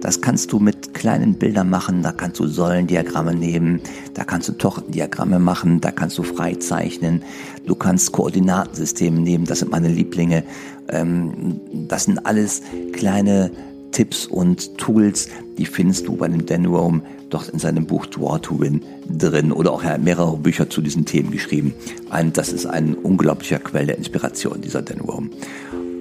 Das 0.00 0.20
kannst 0.20 0.52
du 0.52 0.60
mit 0.60 0.94
kleinen 0.94 1.34
Bildern 1.34 1.68
machen, 1.68 2.02
da 2.02 2.12
kannst 2.12 2.40
du 2.40 2.46
Säulendiagramme 2.46 3.34
nehmen, 3.34 3.80
da 4.14 4.24
kannst 4.24 4.48
du 4.48 4.52
Tortendiagramme 4.52 5.38
machen, 5.38 5.80
da 5.80 5.90
kannst 5.90 6.16
du 6.18 6.22
freizeichnen, 6.22 7.22
du 7.66 7.74
kannst 7.74 8.12
Koordinatensysteme 8.12 9.20
nehmen, 9.20 9.44
das 9.44 9.58
sind 9.58 9.70
meine 9.70 9.88
Lieblinge. 9.88 10.44
Ähm, 10.88 11.60
das 11.88 12.04
sind 12.04 12.24
alles 12.26 12.62
kleine 12.92 13.50
Tipps 13.92 14.26
und 14.26 14.76
Tools, 14.78 15.28
die 15.58 15.66
findest 15.66 16.06
du 16.06 16.16
bei 16.16 16.28
dem 16.28 16.46
Dan 16.46 16.66
Rome 16.66 17.02
dort 17.28 17.48
in 17.48 17.58
seinem 17.58 17.86
Buch 17.86 18.06
Draw 18.06 18.38
to 18.38 18.60
Win 18.60 18.82
drin 19.08 19.52
oder 19.52 19.72
auch 19.72 19.82
er 19.82 19.94
hat 19.94 20.02
mehrere 20.02 20.36
Bücher 20.36 20.68
zu 20.68 20.80
diesen 20.80 21.04
Themen 21.04 21.30
geschrieben. 21.30 21.74
Und 22.10 22.36
das 22.36 22.52
ist 22.52 22.66
ein 22.66 22.94
unglaublicher 22.94 23.58
Quell 23.58 23.86
der 23.86 23.98
Inspiration, 23.98 24.60
dieser 24.60 24.82
Dan 24.82 25.00
Rome. 25.00 25.30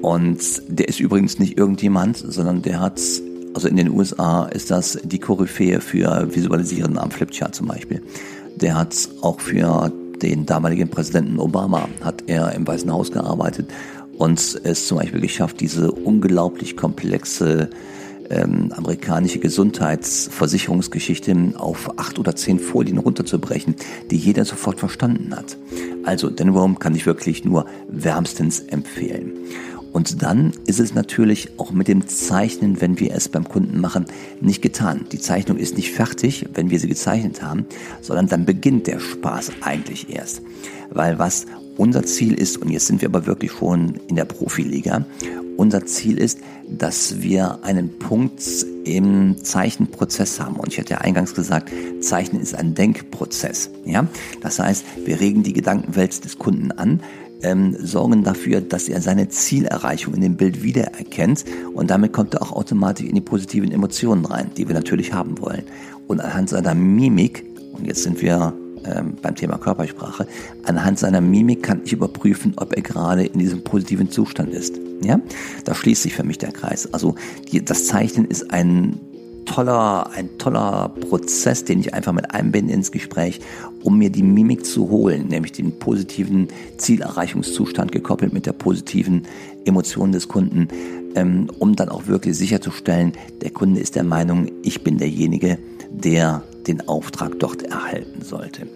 Und 0.01 0.39
der 0.67 0.87
ist 0.87 0.99
übrigens 0.99 1.39
nicht 1.39 1.57
irgendjemand, 1.57 2.17
sondern 2.17 2.61
der 2.61 2.79
hat, 2.79 3.01
also 3.53 3.67
in 3.67 3.75
den 3.75 3.89
USA 3.89 4.45
ist 4.45 4.71
das 4.71 4.99
die 5.03 5.19
Koryphäe 5.19 5.81
für 5.81 6.33
Visualisieren 6.33 6.97
am 6.97 7.11
Flipchart 7.11 7.55
zum 7.55 7.67
Beispiel. 7.67 8.01
Der 8.55 8.75
hat 8.75 8.95
auch 9.21 9.39
für 9.39 9.91
den 10.21 10.45
damaligen 10.45 10.89
Präsidenten 10.89 11.39
Obama, 11.39 11.87
hat 12.01 12.23
er 12.27 12.53
im 12.53 12.67
Weißen 12.67 12.91
Haus 12.91 13.11
gearbeitet 13.11 13.69
und 14.19 14.61
es 14.63 14.85
zum 14.85 14.97
Beispiel 14.97 15.21
geschafft, 15.21 15.61
diese 15.61 15.91
unglaublich 15.91 16.77
komplexe 16.77 17.71
ähm, 18.29 18.71
amerikanische 18.75 19.39
Gesundheitsversicherungsgeschichte 19.39 21.53
auf 21.55 21.97
acht 21.97 22.19
oder 22.19 22.35
zehn 22.35 22.59
Folien 22.59 22.97
runterzubrechen, 22.97 23.75
die 24.11 24.17
jeder 24.17 24.43
sofort 24.43 24.77
verstanden 24.77 25.33
hat. 25.33 25.55
Also 26.03 26.27
Rome 26.27 26.75
kann 26.75 26.95
ich 26.95 27.05
wirklich 27.05 27.45
nur 27.45 27.65
wärmstens 27.87 28.59
empfehlen. 28.59 29.31
Und 29.93 30.21
dann 30.21 30.51
ist 30.67 30.81
es 30.81 30.93
natürlich 30.93 31.57
auch 31.57 31.71
mit 31.71 31.87
dem 31.87 32.05
Zeichnen, 32.07 32.81
wenn 32.81 32.99
wir 32.99 33.15
es 33.15 33.29
beim 33.29 33.47
Kunden 33.47 33.79
machen, 33.79 34.05
nicht 34.41 34.61
getan. 34.61 35.05
Die 35.13 35.19
Zeichnung 35.19 35.57
ist 35.57 35.77
nicht 35.77 35.93
fertig, 35.93 36.45
wenn 36.53 36.69
wir 36.69 36.79
sie 36.79 36.89
gezeichnet 36.89 37.41
haben, 37.41 37.65
sondern 38.01 38.27
dann 38.27 38.45
beginnt 38.45 38.85
der 38.85 38.99
Spaß 38.99 39.53
eigentlich 39.61 40.13
erst. 40.13 40.41
Weil 40.91 41.17
was 41.17 41.45
unser 41.79 42.03
Ziel 42.03 42.33
ist, 42.33 42.57
und 42.57 42.69
jetzt 42.69 42.87
sind 42.87 43.01
wir 43.01 43.07
aber 43.07 43.25
wirklich 43.25 43.53
schon 43.53 43.95
in 44.07 44.17
der 44.17 44.25
Profiliga, 44.25 45.05
unser 45.55 45.85
Ziel 45.85 46.17
ist, 46.17 46.39
dass 46.67 47.21
wir 47.21 47.63
einen 47.63 47.97
Punkt 47.99 48.41
im 48.83 49.37
Zeichenprozess 49.43 50.39
haben. 50.39 50.57
Und 50.57 50.73
ich 50.73 50.79
hatte 50.79 50.91
ja 50.91 50.97
eingangs 50.99 51.33
gesagt, 51.33 51.71
Zeichnen 52.01 52.41
ist 52.41 52.53
ein 52.53 52.75
Denkprozess. 52.75 53.69
Ja? 53.85 54.07
Das 54.41 54.59
heißt, 54.59 54.83
wir 55.05 55.19
regen 55.19 55.43
die 55.43 55.53
Gedankenwelt 55.53 56.23
des 56.23 56.37
Kunden 56.37 56.71
an, 56.73 57.01
ähm, 57.43 57.75
sorgen 57.79 58.25
dafür, 58.25 58.59
dass 58.59 58.89
er 58.89 59.01
seine 59.01 59.29
Zielerreichung 59.29 60.13
in 60.13 60.21
dem 60.21 60.35
Bild 60.35 60.61
wiedererkennt 60.61 61.45
und 61.73 61.89
damit 61.89 62.11
kommt 62.11 62.33
er 62.33 62.41
auch 62.41 62.51
automatisch 62.51 63.05
in 63.05 63.15
die 63.15 63.21
positiven 63.21 63.71
Emotionen 63.71 64.25
rein, 64.25 64.51
die 64.57 64.67
wir 64.67 64.75
natürlich 64.75 65.13
haben 65.13 65.39
wollen. 65.39 65.63
Und 66.07 66.19
anhand 66.19 66.49
seiner 66.49 66.75
Mimik, 66.75 67.45
und 67.71 67.85
jetzt 67.87 68.03
sind 68.03 68.21
wir 68.21 68.53
ähm, 68.85 69.15
beim 69.21 69.35
Thema 69.35 69.57
Körpersprache, 69.57 70.27
anhand 70.63 70.99
seiner 70.99 71.21
Mimik 71.21 71.63
kann 71.63 71.81
ich 71.83 71.93
überprüfen, 71.93 72.53
ob 72.57 72.75
er 72.75 72.81
gerade 72.81 73.25
in 73.25 73.39
diesem 73.39 73.63
positiven 73.63 74.09
Zustand 74.09 74.53
ist. 74.53 74.79
Ja, 75.01 75.19
da 75.63 75.73
schließt 75.73 76.03
sich 76.03 76.13
für 76.13 76.23
mich 76.23 76.39
der 76.39 76.51
Kreis. 76.51 76.93
Also 76.93 77.15
die, 77.51 77.63
das 77.63 77.87
Zeichnen 77.87 78.25
ist 78.25 78.51
ein 78.51 78.99
toller, 79.49 80.09
ein 80.13 80.37
toller 80.37 80.89
Prozess, 81.09 81.65
den 81.65 81.79
ich 81.79 81.93
einfach 81.93 82.13
mit 82.13 82.31
einbinde 82.31 82.73
ins 82.73 82.91
Gespräch, 82.91 83.39
um 83.83 83.97
mir 83.97 84.09
die 84.09 84.23
Mimik 84.23 84.65
zu 84.65 84.89
holen, 84.89 85.27
nämlich 85.27 85.53
den 85.53 85.79
positiven 85.79 86.47
Zielerreichungszustand 86.77 87.91
gekoppelt 87.91 88.31
mit 88.31 88.45
der 88.45 88.53
positiven 88.53 89.23
Emotion 89.65 90.11
des 90.11 90.27
Kunden, 90.27 90.67
ähm, 91.15 91.49
um 91.59 91.75
dann 91.75 91.89
auch 91.89 92.07
wirklich 92.07 92.37
sicherzustellen, 92.37 93.13
der 93.41 93.49
Kunde 93.49 93.79
ist 93.79 93.95
der 93.95 94.03
Meinung, 94.03 94.51
ich 94.63 94.83
bin 94.83 94.97
derjenige, 94.97 95.57
der 95.91 96.43
den 96.67 96.87
Auftrag 96.87 97.39
dort 97.39 97.63
erhalten 97.63 98.21
sollte. 98.21 98.67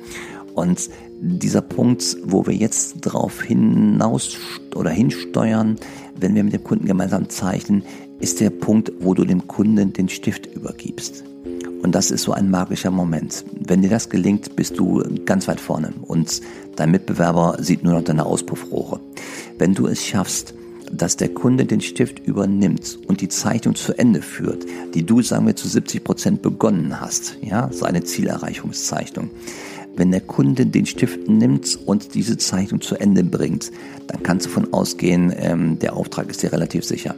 Und 0.55 0.89
dieser 1.25 1.61
Punkt, 1.61 2.17
wo 2.25 2.45
wir 2.45 2.53
jetzt 2.53 2.97
drauf 2.99 3.41
hinaus 3.41 4.37
oder 4.75 4.89
hinsteuern, 4.89 5.77
wenn 6.19 6.35
wir 6.35 6.43
mit 6.43 6.51
dem 6.51 6.63
Kunden 6.63 6.85
gemeinsam 6.85 7.29
zeichnen, 7.29 7.83
ist 8.19 8.41
der 8.41 8.49
Punkt, 8.49 8.91
wo 8.99 9.13
du 9.13 9.23
dem 9.23 9.47
Kunden 9.47 9.93
den 9.93 10.09
Stift 10.09 10.45
übergibst. 10.53 11.23
Und 11.81 11.95
das 11.95 12.11
ist 12.11 12.23
so 12.23 12.33
ein 12.33 12.49
magischer 12.49 12.91
Moment. 12.91 13.45
Wenn 13.57 13.81
dir 13.81 13.89
das 13.89 14.09
gelingt, 14.09 14.55
bist 14.57 14.77
du 14.77 15.01
ganz 15.25 15.47
weit 15.47 15.61
vorne 15.61 15.93
und 16.01 16.41
dein 16.75 16.91
Mitbewerber 16.91 17.57
sieht 17.59 17.83
nur 17.83 17.93
noch 17.93 18.03
deine 18.03 18.25
Auspuffrohre. 18.25 18.99
Wenn 19.57 19.73
du 19.73 19.87
es 19.87 20.05
schaffst, 20.05 20.53
dass 20.91 21.17
der 21.17 21.29
Kunde 21.29 21.65
den 21.65 21.81
Stift 21.81 22.19
übernimmt 22.19 22.99
und 23.07 23.21
die 23.21 23.29
Zeichnung 23.29 23.75
zu 23.75 23.97
Ende 23.97 24.21
führt, 24.21 24.65
die 24.93 25.05
du, 25.05 25.21
sagen 25.21 25.47
wir, 25.47 25.55
zu 25.55 25.67
70 25.69 26.03
Prozent 26.03 26.41
begonnen 26.41 26.99
hast, 26.99 27.37
ja, 27.41 27.69
seine 27.71 28.03
Zielerreichungszeichnung. 28.03 29.29
Wenn 29.95 30.11
der 30.11 30.21
Kunde 30.21 30.65
den 30.65 30.85
Stift 30.85 31.29
nimmt 31.29 31.77
und 31.85 32.15
diese 32.15 32.37
Zeichnung 32.37 32.81
zu 32.81 32.95
Ende 32.95 33.23
bringt, 33.23 33.71
dann 34.07 34.23
kannst 34.23 34.45
du 34.45 34.49
davon 34.49 34.73
ausgehen, 34.73 35.33
ähm, 35.37 35.79
der 35.79 35.95
Auftrag 35.95 36.29
ist 36.29 36.43
dir 36.43 36.51
relativ 36.51 36.83
sicher 36.83 37.15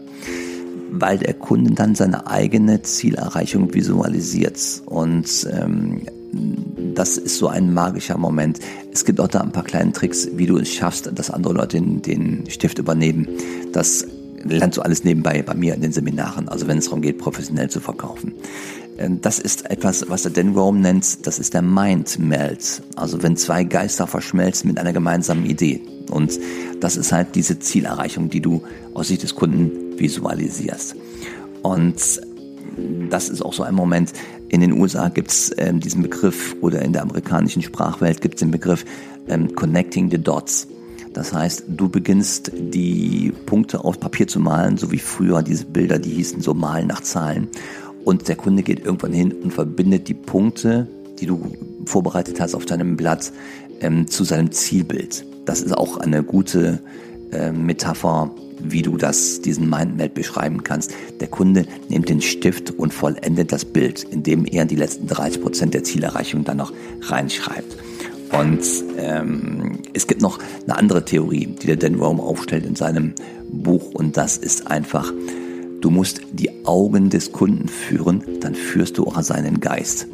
weil 1.00 1.18
der 1.18 1.34
Kunde 1.34 1.72
dann 1.72 1.96
seine 1.96 2.28
eigene 2.28 2.82
Zielerreichung 2.82 3.74
visualisiert. 3.74 4.60
Und 4.86 5.48
ähm, 5.52 6.02
das 6.94 7.18
ist 7.18 7.38
so 7.38 7.48
ein 7.48 7.74
magischer 7.74 8.18
Moment. 8.18 8.60
Es 8.92 9.06
gibt 9.06 9.20
auch 9.20 9.28
da 9.28 9.42
ein 9.42 9.52
paar 9.52 9.64
kleine 9.64 9.92
Tricks, 9.92 10.30
wie 10.34 10.46
du 10.46 10.58
es 10.58 10.74
schaffst, 10.74 11.10
dass 11.14 11.30
andere 11.30 11.54
Leute 11.54 11.78
den, 11.78 12.02
den 12.02 12.50
Stift 12.50 12.78
übernehmen. 12.78 13.28
Das 13.72 14.06
lernst 14.44 14.78
du 14.78 14.82
alles 14.82 15.04
nebenbei 15.04 15.42
bei 15.42 15.54
mir 15.54 15.74
in 15.74 15.82
den 15.82 15.92
Seminaren, 15.92 16.48
also 16.50 16.68
wenn 16.68 16.78
es 16.78 16.86
darum 16.86 17.02
geht, 17.02 17.18
professionell 17.18 17.70
zu 17.70 17.80
verkaufen. 17.80 18.34
Ähm, 18.98 19.22
das 19.22 19.40
ist 19.40 19.70
etwas, 19.70 20.10
was 20.10 20.24
der 20.24 20.32
Dan 20.32 20.54
Rome 20.54 20.80
nennt, 20.80 21.26
das 21.26 21.40
ist 21.40 21.54
der 21.54 21.62
Mind 21.62 22.20
Melt. 22.20 22.82
Also 22.96 23.22
wenn 23.24 23.38
zwei 23.38 23.64
Geister 23.64 24.08
verschmelzen 24.08 24.70
mit 24.70 24.80
einer 24.80 24.94
gemeinsamen 24.94 25.46
Idee. 25.46 25.82
Und 26.10 26.40
das 26.80 26.98
ist 26.98 27.12
halt 27.12 27.36
diese 27.36 27.60
Zielerreichung, 27.60 28.30
die 28.30 28.42
du 28.42 28.64
aus 28.94 29.08
Sicht 29.08 29.24
des 29.24 29.36
Kunden 29.36 29.98
visualisierst. 29.98 30.96
Und 31.64 32.22
das 33.10 33.30
ist 33.30 33.42
auch 33.42 33.54
so 33.54 33.64
ein 33.64 33.76
Moment, 33.76 34.14
in 34.50 34.62
den 34.62 34.74
USA 34.74 35.10
gibt 35.10 35.32
es 35.32 35.52
ähm, 35.58 35.80
diesen 35.80 36.04
Begriff 36.04 36.56
oder 36.62 36.82
in 36.82 36.94
der 36.94 37.02
amerikanischen 37.02 37.62
Sprachwelt 37.62 38.22
gibt 38.22 38.36
es 38.36 38.40
den 38.40 38.52
Begriff 38.52 38.86
ähm, 39.28 39.56
Connecting 39.56 40.12
the 40.12 40.18
Dots. 40.18 40.68
Das 41.14 41.34
heißt, 41.34 41.64
du 41.70 41.88
beginnst 41.88 42.52
die 42.54 43.34
Punkte 43.46 43.86
auf 43.86 44.00
Papier 44.00 44.28
zu 44.28 44.40
malen, 44.42 44.78
so 44.78 44.92
wie 44.92 45.00
früher 45.00 45.42
diese 45.42 45.66
Bilder, 45.66 45.98
die 45.98 46.10
hießen 46.10 46.42
so 46.42 46.54
Malen 46.54 46.88
nach 46.88 47.02
Zahlen. 47.02 47.48
Und 48.06 48.28
der 48.28 48.36
Kunde 48.36 48.64
geht 48.64 48.86
irgendwann 48.86 49.14
hin 49.14 49.34
und 49.34 49.52
verbindet 49.52 50.08
die 50.08 50.14
Punkte, 50.14 50.88
die 51.20 51.26
du 51.26 51.52
vorbereitet 51.86 52.40
hast 52.40 52.56
auf 52.56 52.66
deinem 52.66 52.96
Blatt, 52.96 53.34
ähm, 53.82 54.08
zu 54.08 54.24
seinem 54.24 54.52
Zielbild. 54.52 55.26
Das 55.46 55.62
ist 55.62 55.74
auch 55.74 55.98
eine 55.98 56.24
gute 56.24 56.80
äh, 57.32 57.52
Metapher, 57.52 58.32
wie 58.60 58.84
du 58.84 58.98
das, 58.98 59.42
diesen 59.42 59.70
Mindmap 59.70 60.14
beschreiben 60.14 60.64
kannst. 60.64 60.94
Der 61.20 61.28
Kunde 61.28 61.66
nimmt 61.90 62.08
den 62.08 62.22
Stift 62.22 62.72
und 62.72 62.94
vollendet 62.94 63.52
das 63.52 63.66
Bild, 63.66 64.04
indem 64.04 64.46
er 64.46 64.66
die 64.66 64.76
letzten 64.76 65.08
30 65.08 65.42
Prozent 65.42 65.74
der 65.74 65.84
Zielerreichung 65.84 66.44
dann 66.44 66.58
noch 66.58 66.72
reinschreibt. 67.02 67.76
Und 68.32 68.62
ähm, 68.98 69.80
es 69.94 70.08
gibt 70.08 70.22
noch 70.22 70.40
eine 70.64 70.78
andere 70.78 71.06
Theorie, 71.06 71.48
die 71.48 71.68
der 71.68 71.76
Dan 71.76 71.96
Rome 71.96 72.22
aufstellt 72.22 72.66
in 72.66 72.76
seinem 72.76 73.14
Buch 73.52 73.94
und 73.94 74.18
das 74.18 74.38
ist 74.38 74.68
einfach, 74.68 75.14
du 75.86 75.92
musst 75.92 76.22
die 76.32 76.66
Augen 76.66 77.12
des 77.12 77.32
Kunden 77.32 77.68
führen, 77.68 78.24
dann 78.42 78.56
führst 78.56 78.98
du 78.98 79.06
auch 79.06 79.22
seinen 79.22 79.60
Geist. 79.60 80.08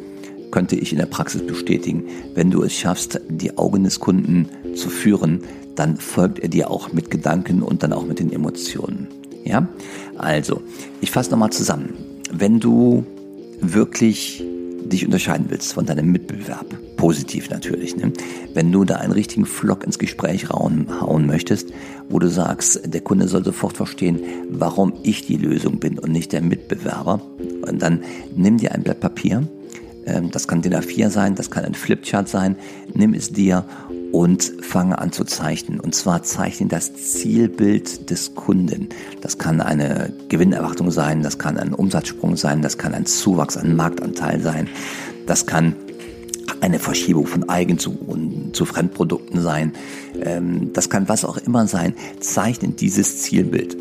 Könnte 0.50 0.76
ich 0.76 0.92
in 0.92 0.98
der 0.98 1.06
Praxis 1.06 1.46
bestätigen. 1.46 2.04
Wenn 2.34 2.50
du 2.50 2.62
es 2.62 2.74
schaffst, 2.74 3.18
die 3.30 3.56
Augen 3.56 3.84
des 3.84 3.98
Kunden 3.98 4.50
zu 4.74 4.90
führen, 4.90 5.40
dann 5.74 5.96
folgt 5.96 6.40
er 6.40 6.50
dir 6.50 6.70
auch 6.70 6.92
mit 6.92 7.10
Gedanken 7.10 7.62
und 7.62 7.82
dann 7.82 7.94
auch 7.94 8.04
mit 8.04 8.18
den 8.18 8.30
Emotionen. 8.30 9.08
Ja? 9.46 9.66
Also, 10.18 10.60
ich 11.00 11.10
fasse 11.10 11.30
nochmal 11.30 11.52
zusammen. 11.52 11.94
Wenn 12.30 12.60
du 12.60 13.06
wirklich 13.62 14.44
dich 14.84 15.06
unterscheiden 15.06 15.46
willst 15.48 15.72
von 15.72 15.86
deinem 15.86 16.12
Mitbewerb, 16.12 16.66
positiv 17.02 17.50
natürlich, 17.50 17.96
ne? 17.96 18.12
wenn 18.54 18.70
du 18.70 18.84
da 18.84 18.98
einen 18.98 19.12
richtigen 19.12 19.44
Flock 19.44 19.82
ins 19.82 19.98
Gespräch 19.98 20.50
hauen, 20.50 20.86
hauen 21.00 21.26
möchtest, 21.26 21.72
wo 22.08 22.20
du 22.20 22.28
sagst, 22.28 22.94
der 22.94 23.00
Kunde 23.00 23.26
soll 23.26 23.44
sofort 23.44 23.76
verstehen, 23.76 24.20
warum 24.50 24.92
ich 25.02 25.26
die 25.26 25.36
Lösung 25.36 25.80
bin 25.80 25.98
und 25.98 26.12
nicht 26.12 26.32
der 26.32 26.42
Mitbewerber, 26.42 27.20
und 27.66 27.82
dann 27.82 28.04
nimm 28.36 28.58
dir 28.58 28.70
ein 28.70 28.84
Blatt 28.84 29.00
Papier, 29.00 29.48
ähm, 30.06 30.30
das 30.30 30.46
kann 30.46 30.62
DIN 30.62 30.76
A4 30.76 31.10
sein, 31.10 31.34
das 31.34 31.50
kann 31.50 31.64
ein 31.64 31.74
Flipchart 31.74 32.28
sein, 32.28 32.54
nimm 32.94 33.14
es 33.14 33.32
dir 33.32 33.64
und 34.12 34.52
fange 34.60 34.96
an 34.96 35.10
zu 35.10 35.24
zeichnen. 35.24 35.80
Und 35.80 35.96
zwar 35.96 36.22
zeichnen 36.22 36.68
das 36.68 36.94
Zielbild 36.94 38.10
des 38.10 38.36
Kunden. 38.36 38.90
Das 39.20 39.38
kann 39.38 39.60
eine 39.60 40.12
Gewinnerwartung 40.28 40.92
sein, 40.92 41.24
das 41.24 41.36
kann 41.36 41.58
ein 41.58 41.74
Umsatzsprung 41.74 42.36
sein, 42.36 42.62
das 42.62 42.78
kann 42.78 42.94
ein 42.94 43.06
Zuwachs 43.06 43.56
an 43.56 43.74
Marktanteil 43.74 44.40
sein, 44.40 44.68
das 45.26 45.46
kann 45.46 45.74
eine 46.62 46.78
Verschiebung 46.78 47.26
von 47.26 47.48
Eigen 47.48 47.78
zu, 47.78 47.98
zu 48.52 48.64
Fremdprodukten 48.64 49.42
sein. 49.42 49.72
Ähm, 50.22 50.72
das 50.72 50.88
kann 50.88 51.08
was 51.08 51.24
auch 51.24 51.36
immer 51.36 51.66
sein. 51.66 51.94
Zeichnen 52.20 52.76
dieses 52.76 53.18
Zielbild. 53.18 53.76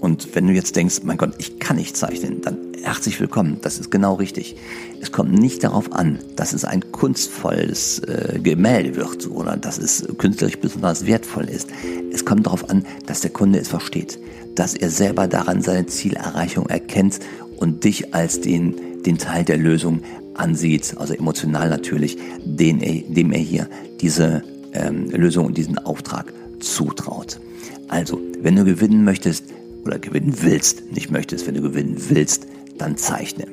Und 0.00 0.34
wenn 0.34 0.46
du 0.46 0.52
jetzt 0.52 0.76
denkst, 0.76 1.00
mein 1.02 1.16
Gott, 1.16 1.34
ich 1.38 1.58
kann 1.58 1.76
nicht 1.76 1.96
zeichnen, 1.96 2.42
dann 2.42 2.58
herzlich 2.82 3.18
willkommen. 3.18 3.58
Das 3.62 3.78
ist 3.78 3.90
genau 3.90 4.14
richtig. 4.14 4.54
Es 5.00 5.10
kommt 5.10 5.32
nicht 5.32 5.64
darauf 5.64 5.92
an, 5.92 6.20
dass 6.36 6.52
es 6.52 6.64
ein 6.64 6.92
kunstvolles 6.92 7.98
äh, 8.00 8.38
Gemälde 8.40 8.94
wird 8.94 9.28
oder 9.28 9.56
dass 9.56 9.78
es 9.78 10.06
künstlerisch 10.18 10.58
besonders 10.58 11.06
wertvoll 11.06 11.48
ist. 11.48 11.70
Es 12.12 12.24
kommt 12.24 12.46
darauf 12.46 12.70
an, 12.70 12.84
dass 13.06 13.22
der 13.22 13.30
Kunde 13.30 13.58
es 13.58 13.68
versteht, 13.68 14.20
dass 14.54 14.74
er 14.74 14.90
selber 14.90 15.26
daran 15.26 15.62
seine 15.62 15.86
Zielerreichung 15.86 16.66
erkennt 16.66 17.18
und 17.56 17.82
dich 17.82 18.14
als 18.14 18.40
den, 18.40 19.02
den 19.04 19.18
Teil 19.18 19.44
der 19.44 19.56
Lösung 19.56 20.02
ansieht, 20.38 20.94
also 20.98 21.14
emotional 21.14 21.70
natürlich, 21.70 22.16
den 22.44 22.80
er, 22.80 23.02
dem 23.02 23.32
er 23.32 23.40
hier 23.40 23.68
diese 24.00 24.42
ähm, 24.72 25.10
Lösung 25.10 25.46
und 25.46 25.56
diesen 25.56 25.78
Auftrag 25.78 26.32
zutraut. 26.60 27.40
Also, 27.88 28.20
wenn 28.40 28.56
du 28.56 28.64
gewinnen 28.64 29.04
möchtest, 29.04 29.44
oder 29.86 29.98
gewinnen 29.98 30.34
willst, 30.40 30.92
nicht 30.92 31.10
möchtest, 31.10 31.46
wenn 31.46 31.54
du 31.54 31.62
gewinnen 31.62 31.96
willst, 32.08 32.46
dann 32.76 32.96
zeichne. 32.96 33.46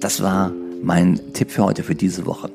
Das 0.00 0.22
war 0.22 0.52
mein 0.82 1.20
Tipp 1.34 1.50
für 1.50 1.64
heute, 1.64 1.82
für 1.82 1.94
diese 1.94 2.24
Woche. 2.26 2.50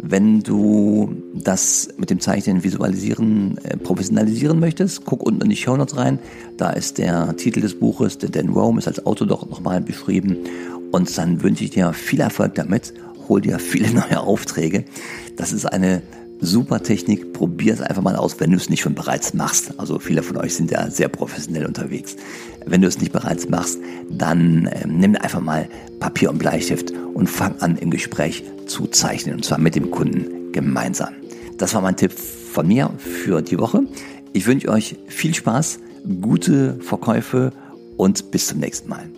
Wenn 0.00 0.40
du 0.42 1.12
das 1.34 1.88
mit 1.96 2.10
dem 2.10 2.20
Zeichnen, 2.20 2.62
Visualisieren 2.62 3.58
äh, 3.64 3.76
professionalisieren 3.76 4.60
möchtest, 4.60 5.04
guck 5.04 5.24
unten 5.24 5.42
in 5.42 5.50
die 5.50 5.56
Show 5.56 5.76
Notes 5.76 5.96
rein. 5.96 6.20
Da 6.56 6.70
ist 6.70 6.98
der 6.98 7.36
Titel 7.36 7.60
des 7.60 7.78
Buches, 7.78 8.18
der 8.18 8.28
Dan 8.28 8.50
Rome 8.50 8.78
ist 8.78 8.86
als 8.86 9.04
Autor 9.06 9.26
doch 9.26 9.48
nochmal 9.48 9.80
beschrieben. 9.80 10.36
Und 10.90 11.16
dann 11.18 11.42
wünsche 11.42 11.64
ich 11.64 11.70
dir 11.70 11.92
viel 11.92 12.20
Erfolg 12.20 12.54
damit. 12.54 12.94
Hol 13.28 13.40
dir 13.40 13.58
viele 13.58 13.90
neue 13.92 14.20
Aufträge. 14.20 14.84
Das 15.36 15.52
ist 15.52 15.66
eine 15.66 16.02
super 16.40 16.82
Technik. 16.82 17.32
Probier 17.32 17.74
es 17.74 17.80
einfach 17.80 18.02
mal 18.02 18.16
aus, 18.16 18.40
wenn 18.40 18.50
du 18.50 18.56
es 18.56 18.68
nicht 18.68 18.80
schon 18.80 18.94
bereits 18.94 19.34
machst. 19.34 19.74
Also 19.78 19.98
viele 19.98 20.22
von 20.22 20.36
euch 20.36 20.54
sind 20.54 20.70
ja 20.70 20.90
sehr 20.90 21.08
professionell 21.08 21.66
unterwegs. 21.66 22.16
Wenn 22.66 22.80
du 22.80 22.88
es 22.88 23.00
nicht 23.00 23.12
bereits 23.12 23.48
machst, 23.48 23.78
dann 24.10 24.66
äh, 24.66 24.86
nimm 24.86 25.16
einfach 25.16 25.40
mal 25.40 25.68
Papier 26.00 26.30
und 26.30 26.38
Bleistift 26.38 26.92
und 27.14 27.28
fang 27.28 27.58
an 27.60 27.76
im 27.76 27.90
Gespräch 27.90 28.44
zu 28.66 28.86
zeichnen 28.86 29.36
und 29.36 29.44
zwar 29.44 29.58
mit 29.58 29.74
dem 29.74 29.90
Kunden 29.90 30.52
gemeinsam. 30.52 31.14
Das 31.56 31.74
war 31.74 31.80
mein 31.80 31.96
Tipp 31.96 32.12
von 32.12 32.68
mir 32.68 32.90
für 32.98 33.42
die 33.42 33.58
Woche. 33.58 33.82
Ich 34.32 34.46
wünsche 34.46 34.68
euch 34.68 34.96
viel 35.08 35.34
Spaß, 35.34 35.80
gute 36.20 36.78
Verkäufe 36.80 37.52
und 37.96 38.30
bis 38.30 38.46
zum 38.46 38.60
nächsten 38.60 38.88
Mal. 38.88 39.08